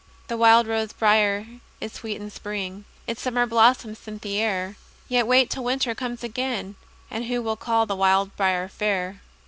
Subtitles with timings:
[0.29, 1.45] The wild rose briar
[1.79, 4.75] is sweet in spring, Its summer blossoms scent the air;
[5.07, 6.73] Yet wait till winter comes again,
[7.11, 9.21] And who will call the wild briar fair?